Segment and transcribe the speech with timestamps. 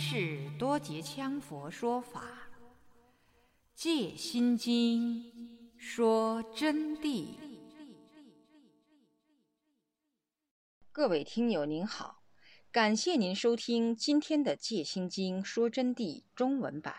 [0.00, 2.22] 是多杰羌佛说法，
[3.74, 5.24] 《戒心经》
[5.76, 7.34] 说真谛。
[10.92, 12.22] 各位听友您好，
[12.70, 16.94] 感谢您收听今天的《戒心经》说真谛中文版。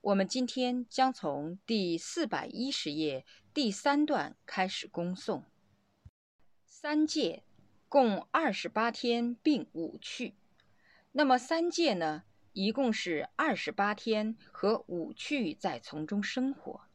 [0.00, 5.42] 我们今天将从第四百一十页第三段开始恭诵。
[6.64, 7.42] 三戒
[7.88, 10.34] 共二十八天并五趣。
[11.16, 16.88] 那么三界呢，一共是二十八天和五趣在从中生活。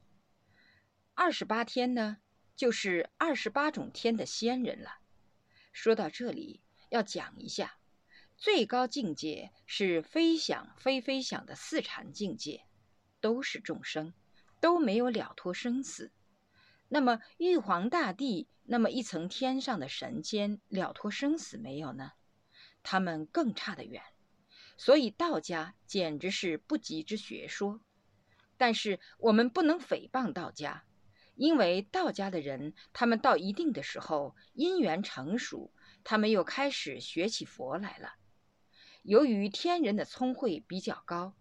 [1.14, 2.18] 二十八天呢，
[2.54, 4.97] 就是二十八种天的仙人了。
[5.72, 6.59] 说到这里，
[6.90, 7.78] 要讲一下，
[8.36, 12.66] 最高境界是非想非非想的四禅境界，
[13.22, 14.14] 都是众生，
[14.59, 16.12] 都没有了脱生死。
[16.90, 22.12] 那么玉皇大帝那么一层天上的神仙了脱生死没有呢？
[22.83, 24.02] 他们更差得远，
[24.77, 27.80] 所以道家简直是不吉之学说。
[28.58, 30.83] 但是我们不能诽谤道家，
[31.35, 35.72] 因为道家的人，他们到一定的时候，因缘成熟，
[36.03, 38.16] 他们又开始学起佛来了。
[39.02, 41.33] 由于天人的聪慧比较高，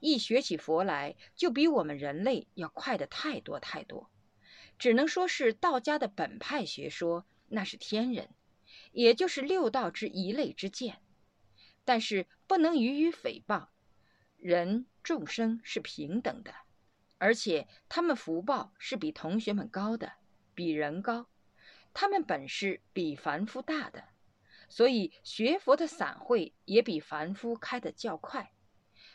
[0.00, 4.10] 一学起佛来，就比我们人类要快得太多太多。
[4.76, 8.30] 只能说是道家的本派学说，那是天人。
[8.94, 11.02] 也就是六道之一类之见，
[11.84, 13.66] 但是不能予以诽谤。
[14.38, 16.54] 人众生是平等的，
[17.18, 20.12] 而且他们福报是比同学们高的，
[20.54, 21.26] 比人高，
[21.92, 24.04] 他们本事比凡夫大的，
[24.68, 28.52] 所以学佛的散会也比凡夫开得较快，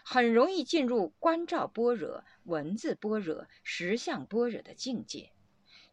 [0.03, 5.31] 很容易进入观照般若、文字般若、实相般若的境界，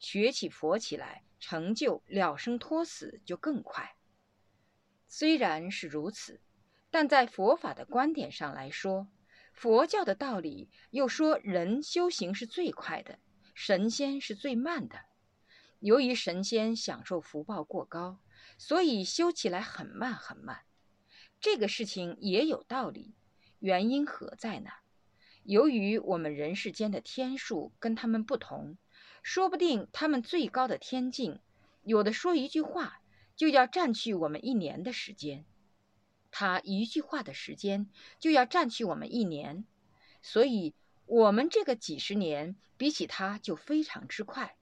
[0.01, 1.23] 学起佛起来。
[1.49, 3.95] 成就了生脱死就更快。
[5.07, 6.41] 虽然是如此，
[6.91, 9.07] 但在佛法的观点上来说，
[9.53, 13.21] 佛教的道理又说人修行是最快的，
[13.55, 14.99] 神仙是最慢的。
[15.79, 18.19] 由于神仙享受福报过高，
[18.59, 20.63] 所以修起来很慢很慢。
[21.39, 23.15] 这个事情也有道理，
[23.61, 24.71] 原因何在呢？
[25.45, 28.77] 由于我们人世间的天数跟他们不同。
[29.29, 31.41] 说不定他们最高的天境，
[31.83, 33.01] 有的说一句话
[33.35, 35.45] 就要占据我们一年的时间，
[36.31, 39.65] 他一句话的时间就要占据我们一年，
[40.23, 40.77] 所以
[41.07, 44.57] 我们这个几十年比起他就非常之快。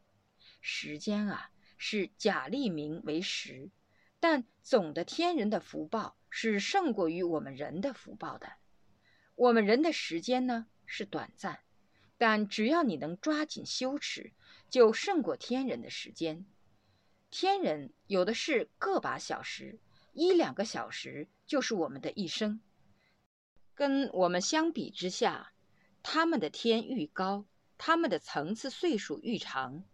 [0.63, 3.69] 时间啊是假立名为实，
[4.19, 8.51] 但总的天人的福报是胜过于我们人的福报的。
[9.35, 11.61] 我们人的时间呢是短暂，
[12.17, 14.33] 但只要你能抓紧修持。
[14.75, 16.47] 就胜过天人的时间，
[17.31, 19.79] 天人有的是个把小时，
[20.13, 22.61] 一两个小时就是我们的一生。
[23.77, 25.53] 跟我们相比之下，
[26.03, 27.47] 他们的天愈高，
[27.79, 29.85] 他们的层次岁数愈长，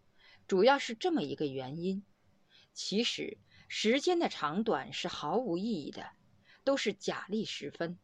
[0.47, 2.03] 主要是这么一个原因。
[2.73, 3.37] 其实
[3.67, 6.09] 时间的长短是毫无意义的，
[6.63, 7.99] 都是假立时分。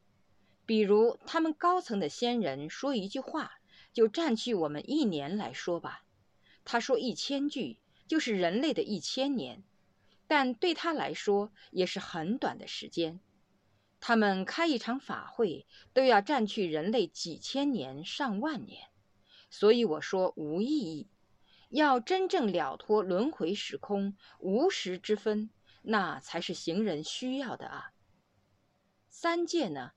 [0.68, 3.54] 比如他们高层的仙人说一句话，
[3.94, 6.04] 就占据我们一年来说吧。
[6.70, 7.80] 他说：“一千句
[8.10, 9.64] 就是人类的一千年，
[10.28, 13.22] 但对他来说也是很短的时间。
[14.02, 18.90] 他们开一场法会都要占据人类几千年、上万年，
[19.50, 21.08] 所以我说无意义。
[21.70, 25.50] 要真正了脱轮回时空无时之分，
[25.84, 27.94] 那才是行人需要的啊。
[29.10, 29.94] 三界呢，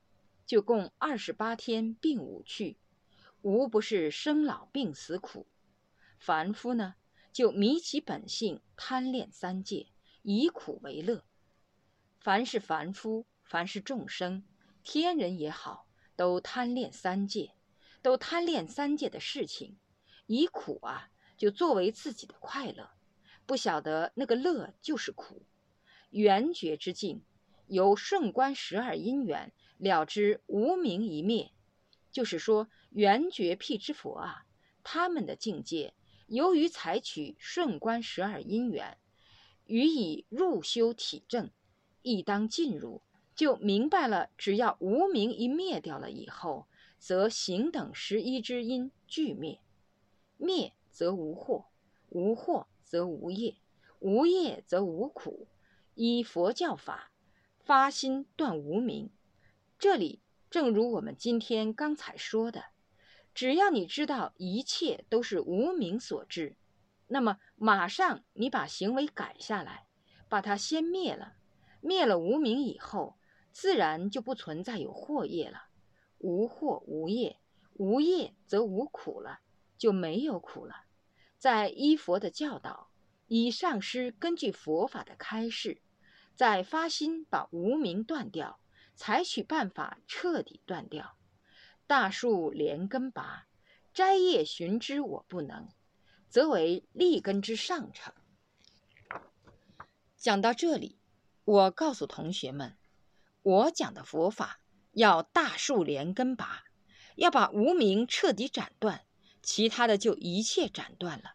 [0.47, 2.77] 就共二十八天，并五趣，
[3.43, 5.49] 无不是生老病死苦。”
[6.21, 6.97] 凡夫呢，
[7.33, 9.87] 就迷其本性，贪恋三界，
[10.21, 11.25] 以苦为乐。
[12.19, 14.45] 凡是凡夫，凡是众生，
[14.83, 17.55] 天人也好，都贪恋三界，
[18.03, 19.79] 都贪恋三界的事情，
[20.27, 21.09] 以苦啊，
[21.39, 22.91] 就作为自己的快乐，
[23.47, 25.47] 不晓得那个乐就是苦。
[26.11, 27.25] 圆觉之境，
[27.67, 31.51] 由圣观十二因缘了知无明一灭，
[32.13, 34.45] 就是说圆觉辟之佛啊，
[34.83, 35.95] 他们的境界。
[36.31, 38.99] 由于采取顺观十二因缘，
[39.67, 41.51] 予以入修体证，
[42.03, 43.03] 亦当进入，
[43.35, 44.31] 就明白了。
[44.39, 46.69] 只要无明一灭掉了以后，
[47.01, 49.61] 则行等十一之因俱灭，
[50.37, 51.65] 灭则无惑，
[52.11, 53.57] 无惑则无业，
[53.99, 55.49] 无业则无苦。
[55.97, 57.11] 依佛教法，
[57.59, 59.11] 发心断无明。
[59.81, 62.67] 这里正如我们今天刚才说的。
[63.35, 66.57] 只要你知道一切都是无名所致，
[67.07, 69.87] 那么马上你把行为改下来，
[70.29, 71.35] 把它先灭了。
[71.81, 73.17] 灭了无名以后，
[73.53, 75.69] 自然就不存在有惑业了。
[76.19, 77.39] 无惑无业，
[77.75, 79.41] 无业则无苦了，
[79.79, 80.85] 就没有苦了。
[81.39, 82.91] 在依佛的教导，
[83.29, 85.81] 以上师根据佛法的开示，
[86.35, 88.61] 在发心把无名断掉，
[88.95, 91.17] 采取办法彻底断掉。
[91.91, 93.49] 大树连根拔，
[93.93, 95.69] 摘叶寻枝，我不能。
[96.29, 98.15] 则为立根之上乘。
[100.17, 101.01] 讲到这里，
[101.45, 102.77] 我告诉同学们，
[103.43, 104.61] 我讲的佛法
[104.93, 106.63] 要大树连根拔，
[107.17, 109.05] 要把无名彻底斩断，
[109.43, 111.35] 其他的就一切斩断了。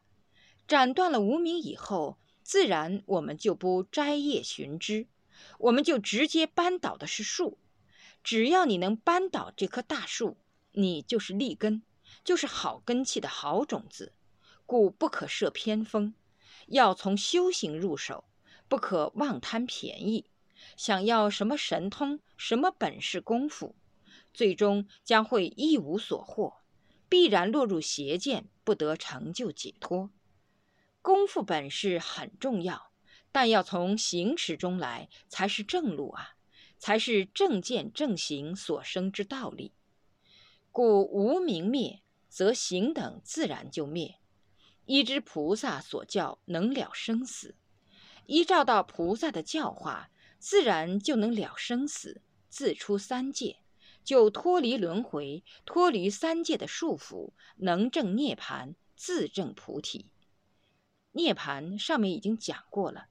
[0.65, 5.09] 斩断了无名以后，自然我们就不摘叶寻枝，
[5.59, 7.59] 我们就直接扳倒的是树。
[8.23, 10.37] 只要你能扳倒这棵大树，
[10.75, 11.81] 你就是立根，
[12.23, 14.13] 就是好根气的好种子。
[14.65, 16.13] 故不可设偏锋，
[16.67, 18.25] 要从修行入手，
[18.67, 20.25] 不可妄贪便宜。
[20.75, 23.75] 想要什么神通、什么本事、功夫，
[24.33, 26.57] 最终将会一无所获，
[27.07, 30.09] 必然落入邪见，不得成就解脱。
[31.03, 32.91] 功夫本事很重要，
[33.31, 36.31] 但要从行持中来，才是正路啊，
[36.79, 39.74] 才是正见正行所生之道理。
[40.75, 44.15] 故无明灭，则行等自然就灭。
[44.83, 47.55] 依之菩萨所教，能了生死；
[48.25, 53.59] 依照到菩萨的教化，自然就能了生死，自出三界，
[54.03, 60.09] 就脱离轮回，脱离三界的束缚，能证涅盘，自证菩提。
[61.13, 63.05] 涅盘上面已经讲过了，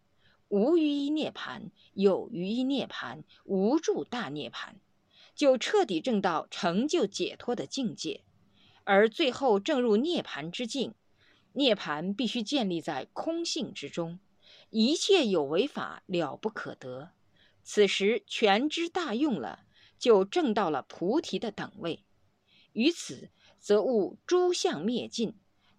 [0.48, 4.78] 无余一涅盘，有余一涅盘，无住大涅盘，
[5.34, 8.22] 就彻底证到成就解脱的境界，
[8.84, 10.94] 而最后证入涅盘之境。
[11.56, 14.18] 涅槃必须建立在空性之中，
[14.70, 17.10] 一切有为法了不可得。
[17.62, 19.60] 此时全知大用了，
[19.98, 22.04] 就证到了菩提的等位。
[22.72, 25.34] 于此，则悟诸相灭尽。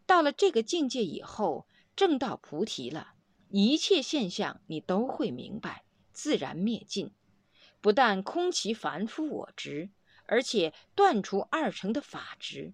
[0.06, 3.14] 到了这个境界以后，证到菩提了，
[3.50, 7.12] 一切现象你都会明白，自然灭尽。
[7.86, 9.92] 不但空其凡夫我执，
[10.26, 12.74] 而且断除二乘的法执。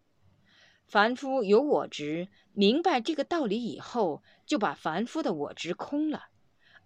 [0.88, 6.28] 凡夫有我执，明白这个道理以后，就把凡夫的我执空了，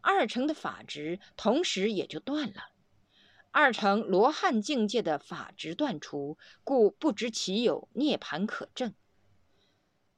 [0.02, 2.72] 二乘的法执同时也就断了。
[3.52, 8.96] 二乘罗汉境界的法执断除，故不知其有涅盘可证。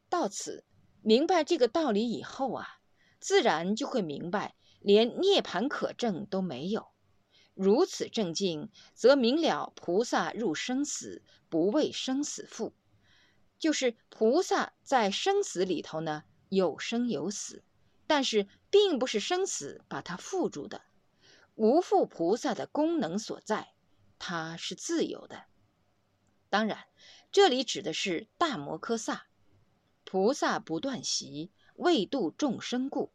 [0.07, 0.63] 到此
[1.01, 2.80] 明白这个道理以后啊，
[3.19, 6.88] 自然就会明白，连涅盘可证都没有。
[7.57, 12.71] 如此正静，则明了菩萨入生死，不为生死缚。
[13.57, 17.63] 就是菩萨在生死里头呢，有生有死，
[18.06, 20.83] 但是并不是生死把它缚住的，
[21.56, 23.74] 无缚菩萨的功能所在，
[24.19, 25.45] 它是自由的。
[26.50, 26.86] 当然，
[27.31, 29.25] 这里指的是大摩诃萨，
[30.04, 33.11] 菩萨不断习，为度众生故。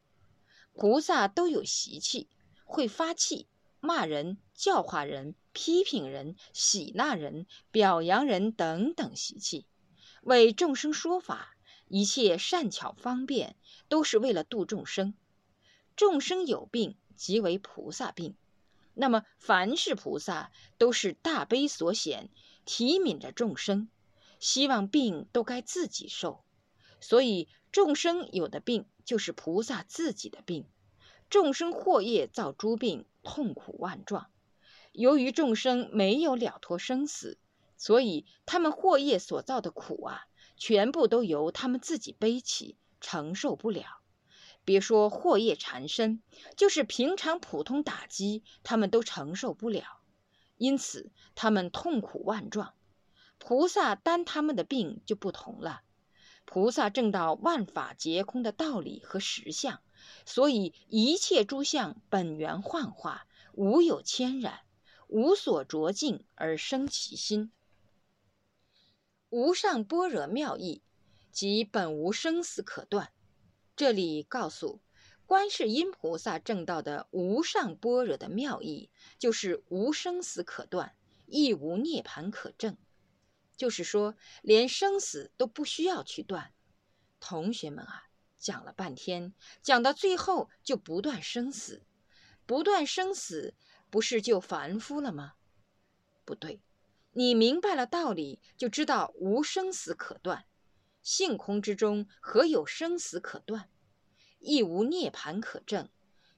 [0.75, 2.29] 菩萨都有习气，
[2.65, 3.47] 会发气，
[3.85, 9.67] 骂人、教化人、批评人、喜纳人、表扬人等等习气。
[10.23, 11.57] 为众生说法，
[11.89, 13.57] 一切善巧方便，
[13.89, 15.15] 都是为了度众生。
[15.97, 18.37] 众生有病，即为菩萨病。
[18.95, 22.31] 那么，凡是菩萨，都是大悲所显，
[22.65, 23.89] 体悯着众生，
[24.39, 26.45] 希望病都该自己受。
[27.01, 30.69] 所以，众生有的病，就是菩萨自己的病。
[31.33, 34.27] 众生祸业造诸病，痛苦万状。
[34.93, 37.39] 由于众生没有了脱生死。
[37.79, 40.27] 所以，他们祸业所造的苦啊，
[40.59, 44.03] 全部都由他们自己背起，承受不了。
[44.67, 46.21] 别说祸业缠身，
[46.55, 49.85] 就是平常普通打击，他们都承受不了。
[50.59, 52.75] 因此，他们痛苦万状。
[53.39, 55.81] 菩萨担他们的病就不同了。
[56.45, 59.81] 菩萨证到万法皆空的道理和实相，
[60.25, 64.61] 所以一切诸相本源幻化，无有牵染，
[65.09, 67.51] 无所着境而生其心。
[69.31, 70.83] 无上般若妙义，
[71.31, 73.13] 即本无生死可断。
[73.75, 74.81] 这里告诉
[75.25, 80.95] 观世音菩萨正道的无上般若的妙义，就是无生死可断，
[81.27, 82.77] 亦无涅盘可证。
[83.57, 86.53] 就是说，连生死都不需要去断。
[87.21, 88.09] 同学们啊，
[88.43, 89.33] 讲了半天，
[89.63, 91.85] 讲到最后就不断生死，
[92.45, 93.55] 不断生死，
[93.89, 95.35] 不是就凡夫了吗？
[96.25, 96.61] 不对。
[97.13, 100.45] 你明白了道理，就知道无生死可断，
[101.03, 103.71] 性空之中何有生死可断？
[104.41, 105.89] 亦无涅盘可证。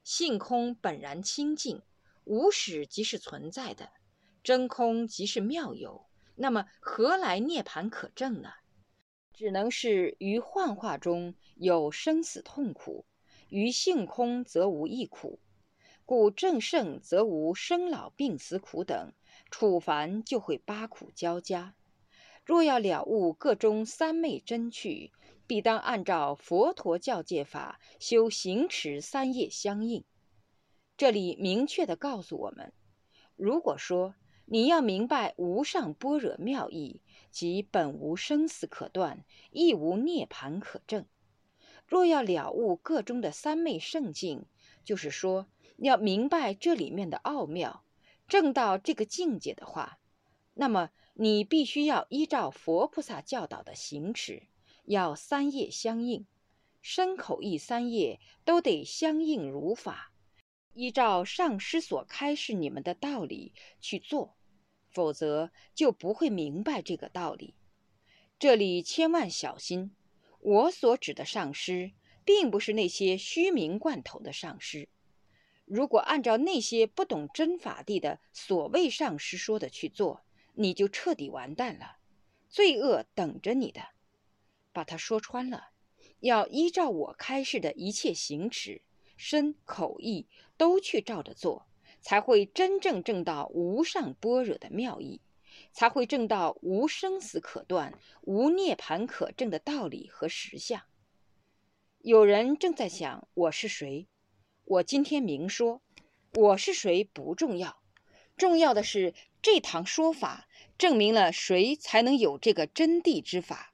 [0.03, 1.81] 性空本然清净，
[2.25, 3.93] 无始即是存在的，
[4.43, 8.51] 真空即是妙有，那么何来涅盘可证呢？
[9.35, 13.05] 只能是于幻化中有生死痛苦，
[13.49, 15.41] 于性空则无异苦。
[16.07, 19.13] 故正圣则无生老病死苦等，
[19.51, 21.75] 处凡就会八苦交加。
[22.45, 25.13] 若要了悟各中三昧真趣，
[25.47, 30.05] 必当按照佛陀教戒法修行持三业相应。
[30.97, 32.73] 这里明确的告诉我们：
[33.35, 34.15] 如果说
[34.45, 37.01] 你要明白无上般若妙义，
[37.35, 41.03] 即本无生死可断，亦无涅盘可证；
[41.89, 44.47] 若要了悟各中的三昧圣境，
[44.85, 45.49] 就是说。
[45.79, 47.85] 要明白这里面的奥妙，
[48.29, 49.99] 证到这个境界的话，
[50.55, 54.45] 那么你必须要依照佛菩萨教导的行持，
[54.85, 56.27] 要三业相应，
[56.81, 60.13] 身口意三业都得相应如法，
[60.75, 64.37] 依照上师所开示你们的道理去做，
[64.95, 67.55] 否则就不会明白这个道理。
[68.39, 69.95] 这里千万小心，
[70.39, 71.93] 我所指的上师，
[72.25, 74.89] 并不是那些虚名罐头的上师。
[75.65, 80.25] 如果按照那些不懂真法地的所谓上师说的去做，
[80.55, 81.97] 你就彻底完蛋了，
[82.49, 83.81] 罪恶等着你的。
[84.73, 85.71] 把它说穿了，
[86.21, 88.83] 要依照我开示的一切行持，
[89.17, 91.67] 身口意都去照着做，
[92.05, 95.23] 才会真正证到无上般若的妙意，
[95.73, 100.83] 才会证到无生死可断、无涅盘可证的道理和实相。
[102.01, 104.07] 有人正在想，我是谁？
[104.67, 105.81] 我今天明说，
[106.35, 107.81] 我是谁不重要，
[108.37, 110.47] 重要的是这堂说法
[110.77, 113.73] 证明了谁才能有这个真谛之法。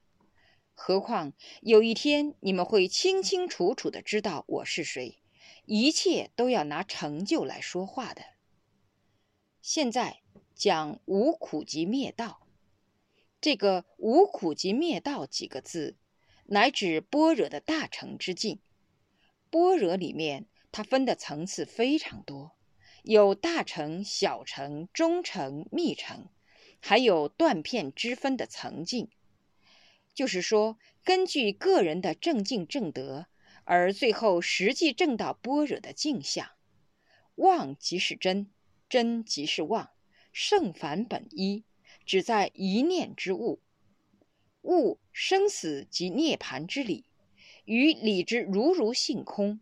[0.72, 1.32] 何况
[1.62, 5.19] 有一天你们会清清楚楚的知道我是谁，
[5.66, 8.22] 一切都要拿成就来说话的。
[9.60, 10.20] 现在
[10.54, 12.46] 讲无苦集灭道，
[13.40, 15.96] 这个无苦集灭道几个字，
[16.46, 18.60] 乃指般若的大成之境。
[19.50, 20.46] 般若里面。
[20.72, 22.52] 它分的层次非常多，
[23.02, 26.28] 有大乘、小乘、中乘、密乘，
[26.78, 29.10] 还有断片之分的层境。
[30.14, 33.26] 就是说，根据个人的正境正德，
[33.64, 36.50] 而最后实际证到般若的境相。
[37.36, 38.50] 妄即是真，
[38.88, 39.90] 真即是妄，
[40.32, 41.64] 圣凡本一，
[42.04, 43.60] 只在一念之物。
[44.62, 47.06] 物生死即涅盘之理，
[47.64, 49.60] 与理之如如性空。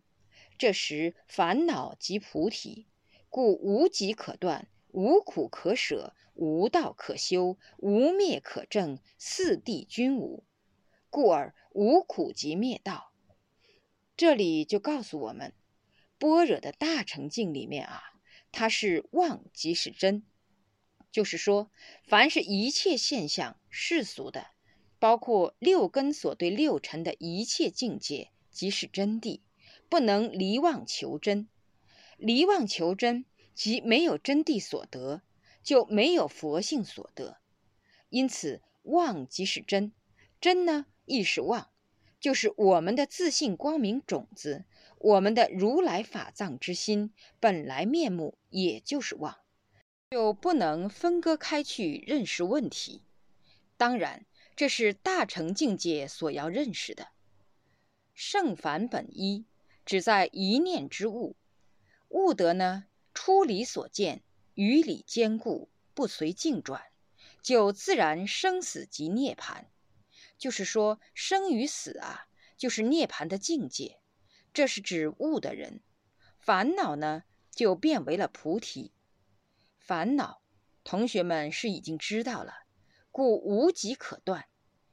[0.59, 2.89] 这时烦恼即菩提，
[3.29, 10.43] 故无极可断，无苦可舍，无道可修，无灭可证，四谛均无，
[11.11, 13.08] 故而无苦即灭道。
[14.19, 15.53] 这里就告诉我们，
[16.19, 18.03] 般若的大成境里面啊，
[18.51, 20.25] 它是妄即是真，
[21.13, 21.71] 就是说，
[22.03, 24.49] 凡是一切现象世俗的，
[24.99, 29.43] 包括六根所对六尘的一切境界，即是真谛。
[29.89, 31.49] 不能离妄求真，
[32.17, 35.23] 离妄求真即没有真谛所得，
[35.63, 37.39] 就没有佛性所得。
[38.09, 39.93] 因此，妄即是真，
[40.41, 41.71] 真呢亦是妄，
[42.21, 44.65] 就是我们的自信光明种子，
[44.99, 49.37] 我们的如来法藏之心本来面目，也就是妄，
[50.11, 53.03] 就不能分割开去认识问题。
[53.77, 57.09] 当然，这是大乘境界所要认识的，
[58.15, 59.45] 圣凡本一。
[59.87, 61.35] 只在一念之物，
[62.11, 62.85] 悟得呢，
[63.15, 64.23] 出理所见，
[64.53, 66.83] 与理兼顾，不随境转，
[67.41, 69.65] 就自然生死即涅槃。
[70.39, 74.01] 就是说，生与死啊，就是涅槃的境界。
[74.55, 75.83] 这是指悟的人，
[76.39, 78.93] 烦恼呢就变为了菩提。
[79.77, 80.41] 烦恼，
[80.85, 82.65] 同学们是已经知道了，
[83.11, 84.47] 故无极可断。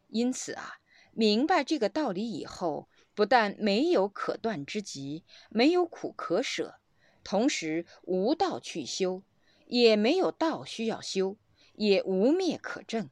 [0.07, 0.79] 因此啊，
[1.13, 2.89] 明白这个道理以后。
[3.15, 6.81] 不但没有可断之极，没有苦可舍，
[7.23, 9.23] 同时无道去修，
[9.67, 11.37] 也没有道需要修，
[11.75, 13.09] 也无灭可证。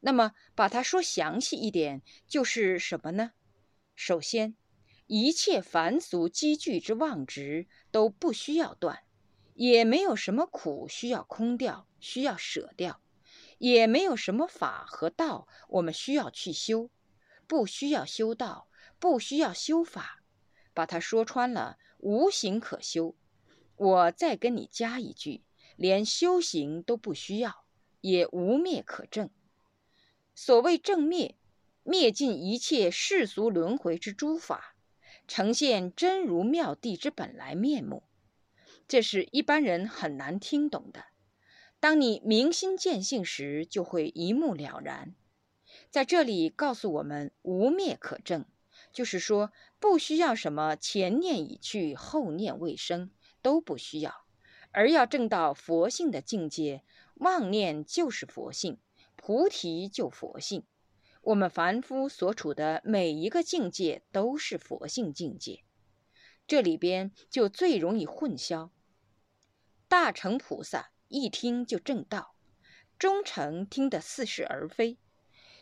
[0.00, 3.32] 那么把它说详细一点，就是什么呢？
[3.94, 4.56] 首先，
[5.06, 9.04] 一切凡俗积聚之妄执都不需要断，
[9.54, 13.00] 也没有什么苦需要空掉，需要舍掉，
[13.58, 16.90] 也没有什么法和道我们需要去修，
[17.46, 18.66] 不需要修道。
[19.00, 20.24] 不需要修法，
[20.74, 23.14] 把它说穿了，无形可修。
[23.76, 25.44] 我再跟你加一句，
[25.76, 27.64] 连修行都不需要，
[28.00, 29.30] 也无灭可证。
[30.40, 31.34] 所谓正灭，
[31.82, 34.76] 灭尽一切世俗轮回之诸法，
[35.26, 38.04] 呈现真如妙谛之本来面目。
[38.86, 41.06] 这是一般人很难听懂的。
[41.80, 45.12] 当你明心见性时，就会一目了然。
[45.90, 48.44] 在这里告诉我们，无灭可证，
[48.92, 53.10] 就是说不需要什么前念已去，后念未生，
[53.42, 54.24] 都不需要，
[54.70, 58.78] 而要证到佛性的境界，妄念就是佛性，
[59.28, 60.64] 菩提就佛性。
[61.20, 65.64] 我们凡夫所处的每一个境界都是佛性境界，
[66.46, 68.70] 这里边就最容易混淆。
[69.86, 70.92] 大乘菩萨。
[71.08, 72.34] 一听就正道，
[72.98, 74.96] 中乘听得似是而非，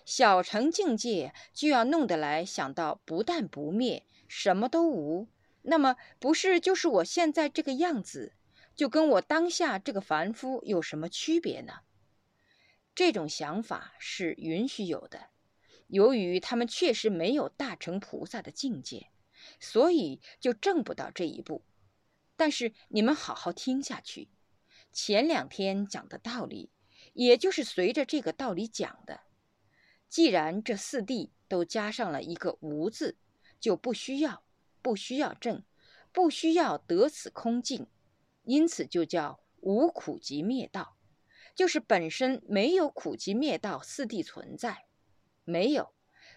[0.04, 5.26] 小乘境界就要弄得来想到不但不灭，什么都无，
[5.62, 8.34] 那么不是就是我现在这个样子，
[8.76, 11.80] 就跟我当下这个凡夫有什么区别呢？
[12.96, 15.28] 这种想法是允许有的，
[15.88, 19.10] 由于他们确实没有大乘菩萨的境界，
[19.60, 21.62] 所以就证不到这一步。
[22.36, 24.30] 但是你们好好听下去。
[24.92, 26.70] 前两天讲的道理，
[27.12, 29.20] 也就是随着这个道理讲的。
[30.08, 33.18] 既然这四谛都加上了一个“无”字，
[33.60, 34.42] 就不需要，
[34.80, 35.62] 不需要证，
[36.12, 37.88] 不需要得此空境，
[38.44, 40.95] 因此就叫无苦集灭道，
[41.56, 44.84] 就是本身没有苦集灭道四谛存在，
[45.42, 45.94] 没有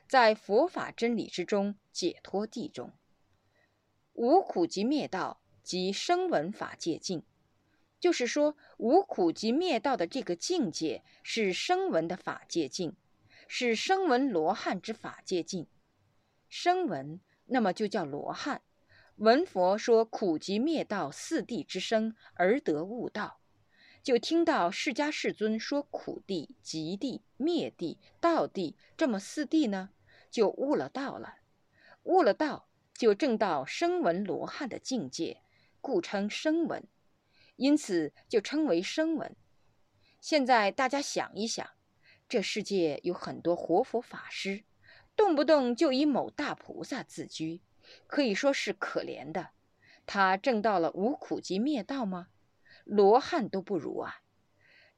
[0.08, 2.94] 在佛法真理之中解脱地中，
[4.14, 7.24] 无苦集灭道即声闻法界境。
[8.00, 12.96] 就是说，无苦集灭道的这个境界是声闻的法界境，
[13.46, 15.68] 是声闻罗汉之法界境。
[16.48, 18.62] 声闻，那么就叫罗汉。
[19.18, 23.39] 闻佛说苦集灭道四谛之声而得悟道，
[24.02, 29.90] 就听到释迦世尊说苦地、极地、灭地、道地这么四谛呢，
[30.32, 31.36] 就悟了道了。
[32.04, 35.42] 悟了道，就证到声闻罗汉的境界，
[35.82, 36.88] 故称声闻。
[37.58, 39.36] 因此就称为声闻。
[40.22, 41.70] 现在大家想一想，
[42.28, 44.64] 这世界有很多活佛法师，
[45.16, 47.62] 动不动就以某大菩萨自居，
[48.08, 49.50] 可以说是可怜的。
[50.06, 52.30] 他证到了无苦集灭道吗？
[52.90, 54.22] 罗汉都不如啊！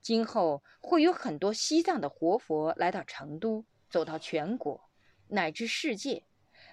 [0.01, 4.89] 今后会有很多西藏的活佛来到成都，走到全国
[5.27, 6.23] 乃至世界，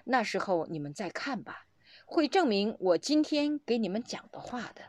[0.05, 1.67] 那时候你们再看吧，
[2.05, 4.81] 会证明我今天给你们讲的话的。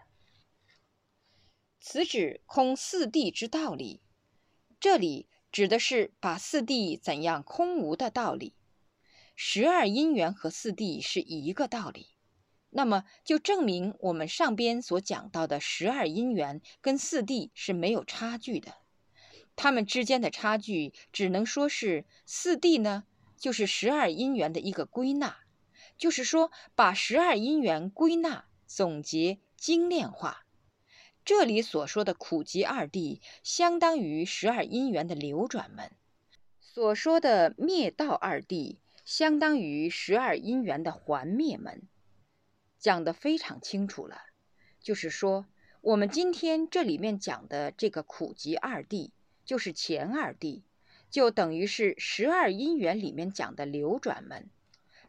[1.81, 4.01] 此指空四谛之道理，
[4.79, 8.55] 这里指的是把四谛怎样空无的道理。
[9.35, 12.15] 十二因缘和四谛是一个道理，
[12.71, 18.75] 那么就证明我们上边所讲到的十二因缘跟四谛是没有差距的。
[19.57, 23.05] 它们之间的差距只能说是四谛呢，
[23.37, 25.39] 就是十二因缘的一个归纳，
[25.99, 30.47] 就是说把十二因缘归纳、总结、精炼化。
[31.23, 35.91] 这里所说的苦集二谛，相当于十二因缘的流转门；
[36.61, 41.83] 所说的灭道二谛，相当于十二因缘的还灭门。
[42.81, 44.23] 讲得非常清楚了，
[44.81, 45.45] 就是说，
[45.83, 49.11] 我们今天这里面讲的这个苦集二谛，
[49.45, 50.63] 就是前二谛，
[51.11, 54.49] 就等于是十二因缘里面讲的流转门，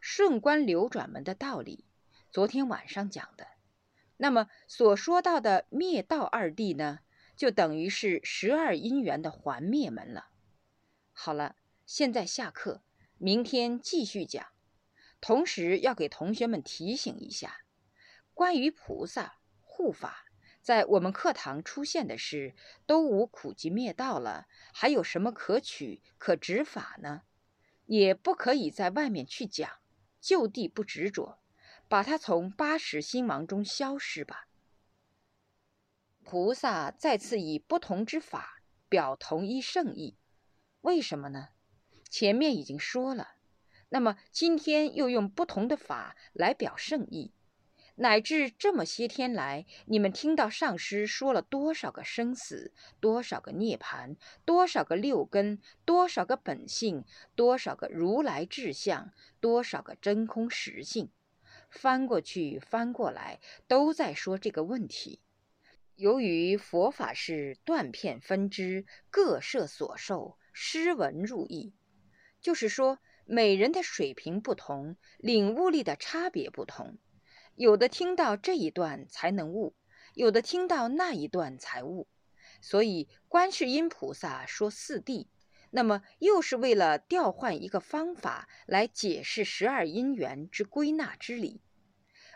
[0.02, 1.86] 顺观流转门的道理。
[2.30, 3.46] 昨天晚上讲的。
[4.18, 6.98] 那么所说到的灭道二谛呢，
[7.36, 10.26] 就等于是十二因缘的还灭门了。
[11.12, 11.56] 好了，
[11.86, 12.82] 现在下课，
[13.16, 14.46] 明天继续讲。
[15.20, 17.61] 同时要给同学们提醒一下，
[18.34, 20.24] 关于菩萨护法，
[20.60, 22.54] 在我们课堂出现的是
[22.86, 27.22] 都无苦集灭道了，还有什么可取可执法呢？
[27.86, 29.78] 也不可以在外面去讲，
[30.20, 31.40] 就地不执着。
[31.88, 34.48] 把它从八十心王中消失吧。
[36.24, 40.16] 菩萨再次以不同之法表同一圣意，
[40.80, 41.50] 为什么呢？
[42.08, 43.34] 前面已经说了，
[43.90, 47.34] 那么今天又用不同的法来表圣意，
[47.96, 61.10] 乃至这么些天来，你们听到上师说了多少个生死，多少个涅槃，多少个六根，多少个本性，多少个如来智相，多少个真空实性。
[61.68, 65.20] 翻过去，翻过来，都在说这个问题。
[65.96, 71.74] 由于佛法是断片分支，各设所受，诗文入意，
[72.40, 76.98] 就是说每人的水平不同，领悟力的差别不同。
[77.54, 79.74] 有的听到这一段才能悟，
[80.14, 82.08] 有的听到那一段才悟。
[82.60, 85.26] 所以观世音菩萨说四谛。
[85.74, 91.62] 那么，又是为了调换一个方法来解释十二因缘之归纳之理，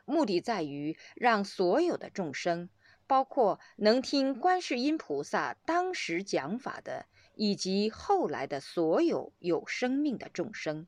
[0.06, 2.70] 目的在于让所有的众生
[3.06, 10.86] 包括能听观世音菩萨当时讲法的，以及后来的所有有生命的众生，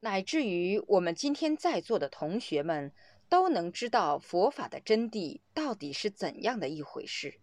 [0.00, 2.92] 乃至于我们今天在座的同学们，
[3.28, 7.40] 都能知道佛法的真谛到底是怎样的一回事。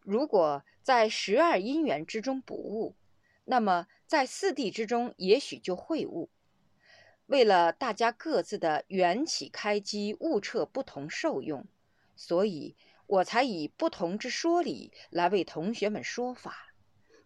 [0.00, 2.94] 如果在十二因缘之中不悟，
[3.44, 6.30] 那么在四谛之中也许就会悟。
[7.26, 11.66] 为了大家各自的缘起开机悟彻不同受用，
[12.14, 12.76] 所以。
[13.08, 16.74] 我才以不同之说理来为同学们说法，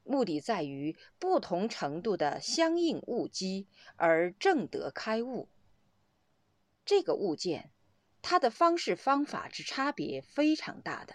[0.04, 3.66] 目的在于不同程度的相应悟机
[3.96, 5.48] 而正得开悟。
[6.90, 7.70] 这个物件，
[8.20, 11.14] 它的方式方法之差别非常大的。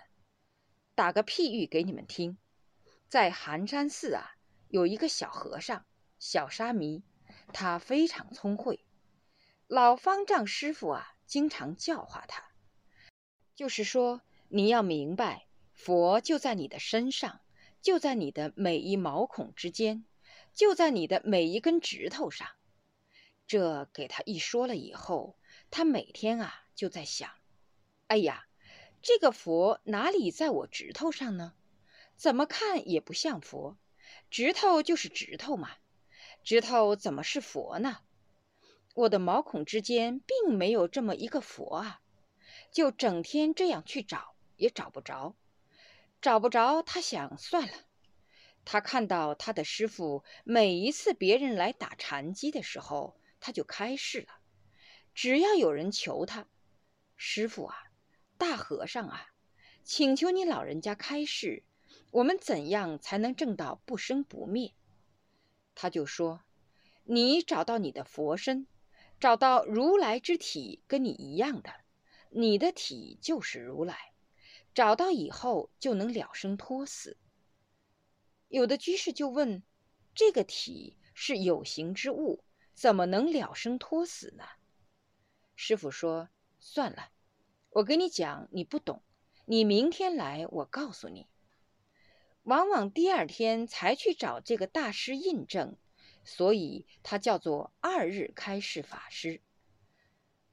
[0.95, 2.37] 打个譬喻给你们听，
[3.09, 4.37] 在寒山寺啊，
[4.69, 5.85] 有一个小和尚，
[6.17, 7.03] 小沙弥，
[7.51, 8.85] 他非常聪慧。
[9.67, 12.51] 老方丈师傅啊，经常教化他，
[13.53, 14.21] 就是说。
[14.47, 17.41] 你要明白，佛就在你的身上，
[17.81, 20.05] 就在你的每一毛孔之间，
[20.53, 22.47] 就在你的每一根指头上。
[23.47, 25.37] 这给他一说了以后，
[25.77, 27.29] 他每天啊就在想：
[28.07, 28.47] 哎呀，
[29.01, 31.53] 这个佛哪里在我指头上呢？
[32.15, 33.77] 怎么看也不像佛，
[34.31, 35.71] 指头就是指头嘛，
[36.45, 37.99] 指头怎么是佛呢？
[38.93, 41.99] 我的毛孔之间并没有这么一个佛啊，
[42.71, 44.33] 就整天这样去找。
[44.55, 45.35] 也找不着，
[46.21, 46.81] 找不着。
[46.83, 47.73] 他想算了。
[48.63, 54.44] 他看到他的师傅每一次别人来打禅机的时候，他就开示了。
[55.15, 56.45] 只要有人求他，
[57.15, 57.75] 师傅啊，
[58.37, 59.31] 大和尚啊，
[59.81, 61.63] 请求你老人家开示，
[62.11, 64.73] 我们怎样才能证到不生不灭？
[65.73, 66.43] 他就说：
[67.05, 68.67] 你找到你的佛身，
[69.17, 71.73] 找到如来之体跟你一样的，
[72.29, 74.11] 你的体就是如来。
[74.73, 77.15] 找到以后就能了生脱死。
[78.49, 79.63] 有的居士就问
[80.13, 84.43] ：“这个体是有形之物，怎么能了生脱死呢？”
[85.55, 87.09] 师傅说：“算了，
[87.69, 89.01] 我跟你讲，你不懂，
[89.45, 91.27] 你明天来，我告诉你。”
[92.43, 95.75] 往往第二天才去找这个大师印证，
[96.23, 99.41] 所以他叫做二日开示法师。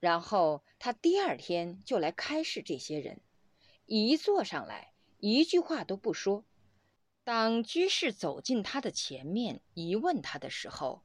[0.01, 3.21] 然后他第二天就来开示这些人。
[3.87, 6.45] 一坐上来，一句话都不说。
[7.25, 11.03] 当居士走进他的前面，一问他的时候，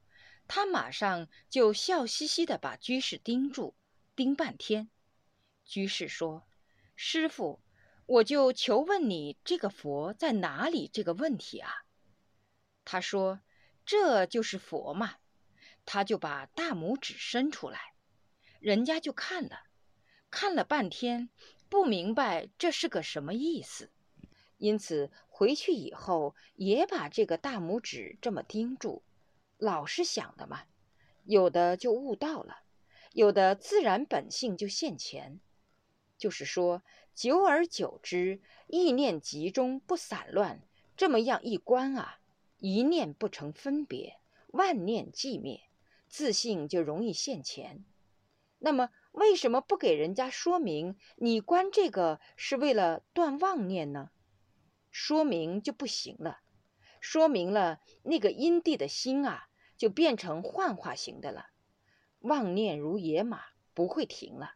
[0.47, 3.75] 他马上就笑嘻嘻的把居士盯住，
[4.17, 4.89] 盯半天。
[5.63, 6.47] 居士说
[6.97, 7.61] ：“师傅，
[8.07, 10.89] 我就求问你，这个佛在哪里？
[10.91, 11.71] 这个问题啊。”
[12.83, 13.41] 他说
[13.85, 15.17] ：“这就是佛嘛。”
[15.85, 17.93] 他就把大拇指伸出来，
[18.59, 19.67] 人家就看了，
[20.31, 21.29] 看了半天。
[21.69, 23.91] 不明白这是个什么意思，
[24.57, 29.03] 因此回去以后也把这个大拇指这么盯住，
[29.57, 30.63] 老是想的嘛。
[31.23, 32.63] 有的就悟到了，
[33.17, 35.39] 有的自然本性就现前。
[36.19, 36.83] 就是说，
[37.15, 40.61] 久而久之，意念集中不散乱，
[40.95, 42.19] 这么样一观啊，
[42.59, 45.61] 一念不成分别，万念寂灭，
[46.07, 47.83] 自信就容易现前。
[48.59, 48.91] 那么。
[49.13, 50.95] 为什么不给人家说明？
[51.15, 54.11] 你观这个是为了断妄念呢？
[54.91, 56.41] 说明就不行了。
[57.01, 61.47] 说明了，那个因地的心啊，就变成幻化型的了。
[62.27, 63.41] 妄念如野马，
[63.73, 64.51] 不会停了，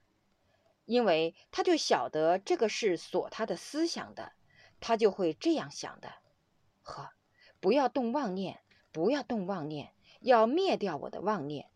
[0.85, 4.33] 因为他就晓得这个是锁他的思想的，
[4.81, 6.13] 他就会这样想的：
[6.83, 7.11] 呵，
[7.61, 8.59] 不要动妄念，
[8.91, 11.69] 不要动妄念，要灭掉我的妄念，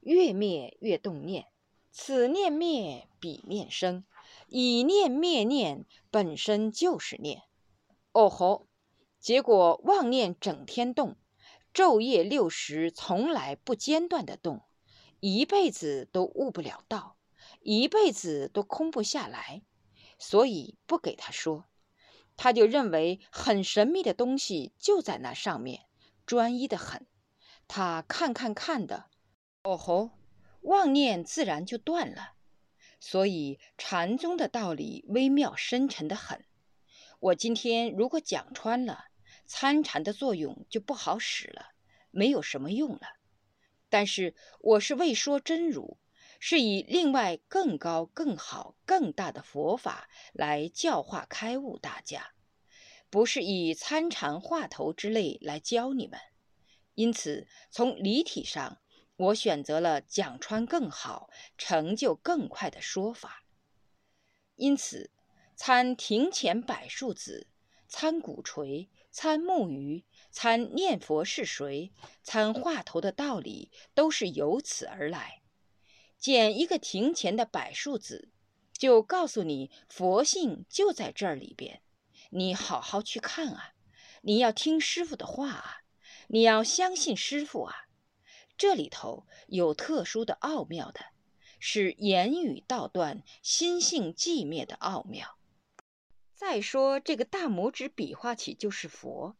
[0.00, 1.46] 越灭越动念。
[1.92, 4.04] 此念灭，彼念生，
[4.48, 7.42] 以念灭念，本身就是念。
[8.12, 8.66] 哦吼！
[9.20, 11.16] 结果妄念整天动，
[11.72, 14.62] 昼夜六时从来不间断的动，
[15.24, 17.16] 一辈子都悟不了道，
[17.60, 19.62] 一辈子都空不下来。
[20.18, 21.66] 所以不给他说，
[22.36, 25.84] 他就认为很神秘的东西就在那上面，
[26.26, 27.06] 专一的很。
[27.68, 29.06] 他看看看的，
[29.62, 30.10] 哦吼！
[30.62, 32.32] 妄念自然就断了，
[32.98, 36.44] 所以禅宗的道理微妙深沉的很。
[37.20, 39.04] 我今天如果讲穿了，
[39.46, 41.68] 参禅的作用就不好使了，
[42.10, 43.21] 没有什么用了。
[43.92, 45.98] 但是我是未说真如，
[46.40, 52.32] 是以另外更高、更好、更大的佛法来教化开悟大家，
[53.10, 56.18] 不是以参禅话头之类来教你们。
[56.94, 58.78] 因此从理体上。
[59.16, 63.44] 我选择了讲穿更好、成就更快的说法，
[64.56, 65.10] 因此，
[65.54, 67.46] 参庭前柏树子，
[67.86, 75.42] 参鼓槌，参木鱼，参念佛是谁，参话头的道理，都是由此而来。
[76.18, 78.30] 捡一个庭前的柏树子，
[78.72, 81.82] 就告诉你佛性就在这儿里边。
[82.30, 83.74] 你好好去看啊，
[84.22, 85.82] 你要听师傅的话啊，
[86.28, 87.74] 你要相信师傅啊。
[88.56, 91.00] 这里头有特殊的奥妙的，
[91.60, 95.36] 是言语道断、心性寂灭的奥妙。
[96.42, 99.36] 再说这个大拇指比划起就是佛，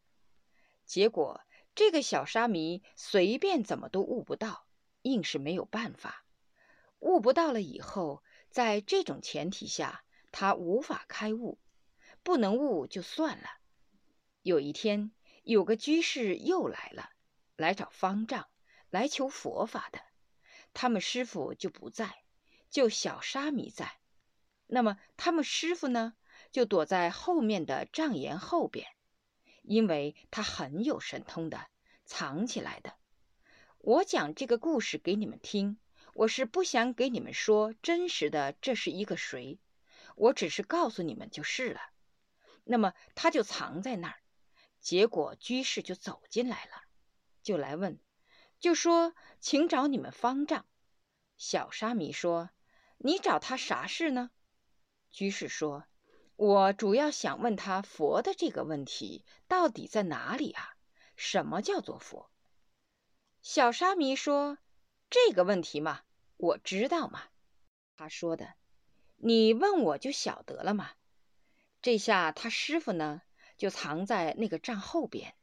[0.87, 1.41] 结果
[1.75, 4.69] 这个小沙弥随便怎么都悟不到，
[5.03, 6.25] 硬是没有办法。
[7.01, 11.59] 悟不到了以后，在这种前提下，他无法开悟，
[12.23, 13.49] 不能悟就算了。
[14.43, 15.11] 有一天，
[15.43, 17.11] 有个居士又来了，
[17.57, 18.47] 来找方丈，
[18.91, 20.01] 来求佛法的。
[20.73, 22.23] 他们师傅就不在，
[22.71, 23.99] 就小沙弥在。
[24.69, 26.15] 那么他们师傅呢？
[26.53, 28.87] 就躲在后面的障檐后边，
[29.63, 31.67] 因为他很有神通的，
[32.05, 32.95] 藏起来的。
[33.79, 35.79] 我讲这个故事给你们听，
[36.15, 39.59] 我是不想给你们说真实的这是一个谁，
[40.15, 41.81] 我只是告诉你们就是了。
[42.65, 44.21] 那么他就藏在那儿，
[44.79, 46.83] 结果居士就走进来了，
[47.43, 47.99] 就来问，
[48.61, 50.67] 就说请找你们方丈。
[51.39, 52.51] 小沙弥说
[52.99, 54.31] ：“你找他啥事呢？”
[55.11, 55.87] 居士说。
[56.37, 60.77] 我主要想问他佛的这个问题到底在哪里啊？
[61.15, 62.31] 什么叫做佛？
[63.43, 64.59] 小沙弥说
[65.11, 66.01] ：“这个问题嘛，
[66.37, 67.25] 我知道嘛。”
[67.97, 68.55] 他说的
[69.19, 70.91] ：“你问我就晓得了嘛。”
[71.83, 73.23] 这下他师傅呢，
[73.57, 75.35] 就藏在那个帐后边，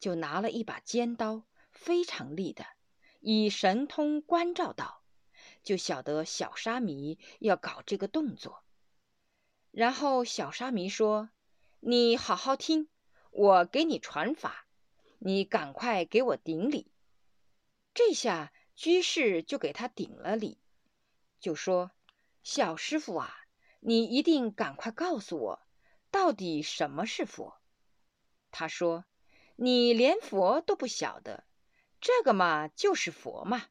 [0.00, 2.66] 就拿了一把尖刀，非常利的，
[3.20, 5.02] 以神通关照道，
[5.62, 8.64] 就晓得小沙弥要搞这个动作。
[9.72, 11.30] 然后小沙弥说
[11.80, 12.88] ：“你好好听，
[13.30, 14.66] 我给你传法，
[15.18, 16.92] 你赶快给我顶礼。”
[17.94, 20.58] 这下居士就给他顶了礼，
[21.40, 21.90] 就说
[22.44, 23.34] ：“小师傅啊，
[23.80, 25.62] 你一定赶快告诉我，
[26.10, 27.58] 到底什么是佛？”
[28.52, 29.06] 他说
[29.56, 31.44] ：“你连佛都不晓得，
[31.98, 33.68] 这个嘛就是佛嘛。”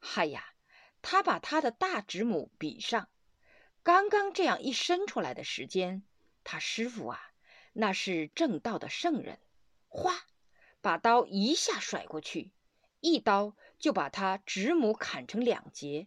[0.00, 0.54] 嗨呀，
[1.02, 3.10] 他把他的大指拇比上。
[3.88, 6.02] 刚刚这样一伸出来的时间，
[6.44, 7.32] 他师傅啊，
[7.72, 9.40] 那是正道的圣人，
[9.88, 10.12] 哗，
[10.82, 12.52] 把刀一下甩过去，
[13.00, 16.06] 一刀就把他指拇砍成两截，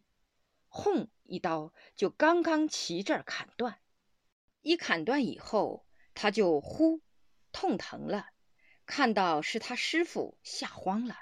[0.68, 3.80] 轰，一刀就刚刚齐这儿砍断，
[4.62, 7.02] 一砍断以后，他就呼，
[7.52, 8.28] 痛疼了，
[8.86, 11.18] 看到是他师傅，吓慌了。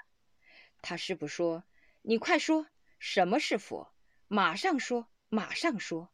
[0.82, 1.64] 他师傅说
[2.04, 2.66] ：“你快说，
[2.98, 3.94] 什么是佛？
[4.28, 6.12] 马上说，马上说。”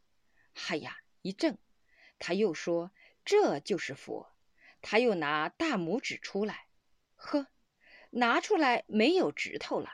[0.59, 0.97] 嗨呀！
[1.21, 1.59] 一怔，
[2.19, 2.91] 他又说
[3.27, 4.33] ：“这就是佛。”
[4.81, 6.67] 他又拿大拇指出来，
[7.15, 7.47] 呵，
[8.09, 9.91] 拿出来没有指头了。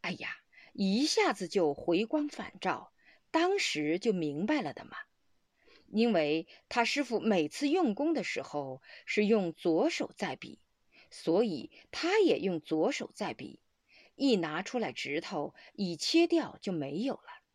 [0.00, 0.36] 哎呀，
[0.72, 2.92] 一下子就回光返照，
[3.30, 4.96] 当时就明白了的嘛。
[5.86, 10.58] 因为他师傅每次用功的时候是用左手在比，
[11.12, 13.60] 所以他也用左手在比。
[14.16, 17.45] 一拿出来指头，一切掉就没有了。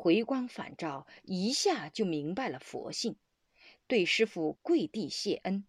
[0.00, 3.16] 回光返照，一下就明白了佛性，
[3.88, 5.66] 对师傅跪地谢恩。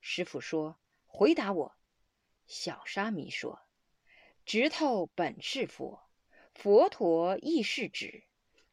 [0.00, 1.76] 师傅说：“回答我。”
[2.48, 3.60] 小沙弥说
[4.46, 6.00] ：“指头本是佛，
[6.54, 8.24] 佛陀亦是指。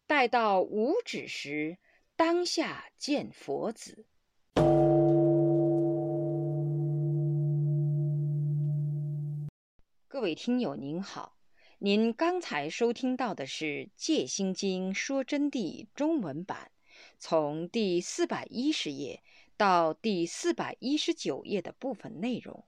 [0.08, 1.78] 待到无指时，
[2.16, 4.06] 当下见佛子。”
[10.08, 11.35] 各位听友您好。
[11.80, 13.66] 您刚才收听到的是
[13.98, 16.72] 《戒心经说真谛》中文版，
[17.20, 19.22] 从第四百一十页
[19.58, 22.64] 到第四百一十九页的部分内容。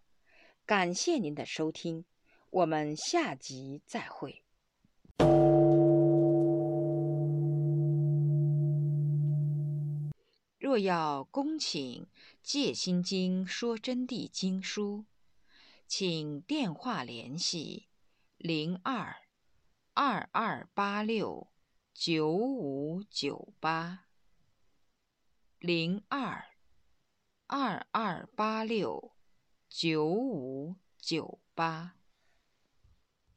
[0.65, 2.04] 感谢您的收听，
[2.50, 4.43] 我们下集再会。
[10.60, 12.04] 若要恭请
[12.43, 15.06] 《戒心经说真谛》经书，
[15.88, 17.87] 请电话联系。
[18.38, 19.15] 零二
[19.93, 21.47] 二二八六
[21.91, 24.06] 九五九八，
[25.60, 26.45] 零二
[27.47, 29.12] 二二八六
[29.67, 31.97] 九五九八。